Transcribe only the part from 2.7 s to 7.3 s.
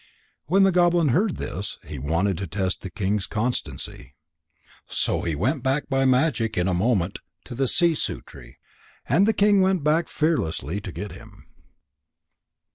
the king's constancy. So he went back by magic in a moment